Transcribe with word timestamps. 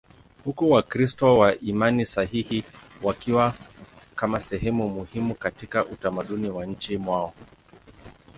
huku 0.45 0.71
Wakristo 0.71 1.37
wa 1.37 1.59
imani 1.59 2.05
sahihi 2.05 2.63
wakiwa 3.03 3.53
kama 4.15 4.39
sehemu 4.39 4.89
muhimu 4.89 5.35
katika 5.35 5.85
utamaduni 5.85 6.49
wa 6.49 6.65
nchini 6.65 6.97
mwao. 7.03 7.33